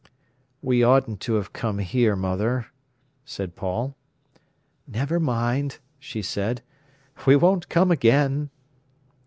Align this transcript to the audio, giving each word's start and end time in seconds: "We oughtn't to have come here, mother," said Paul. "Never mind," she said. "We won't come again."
"We 0.63 0.83
oughtn't 0.83 1.19
to 1.19 1.33
have 1.35 1.53
come 1.53 1.77
here, 1.77 2.15
mother," 2.15 2.65
said 3.23 3.55
Paul. 3.55 3.95
"Never 4.87 5.19
mind," 5.19 5.77
she 5.99 6.23
said. 6.23 6.63
"We 7.27 7.35
won't 7.35 7.69
come 7.69 7.91
again." 7.91 8.49